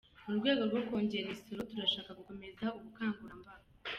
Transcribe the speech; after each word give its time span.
Mu 0.25 0.33
rwego 0.39 0.61
rwo 0.69 0.79
kongera 0.87 1.25
imisoro, 1.27 1.61
turashaka 1.69 2.09
gukomeza 2.19 2.65
ubukangurambaga. 2.77 3.67